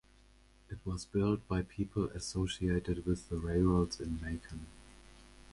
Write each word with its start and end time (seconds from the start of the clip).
It 0.71 0.79
was 0.83 1.05
built 1.05 1.47
by 1.47 1.61
people 1.61 2.05
associated 2.05 3.05
with 3.05 3.29
the 3.29 3.37
railroads 3.37 3.99
in 3.99 4.19
Macon. 4.19 4.65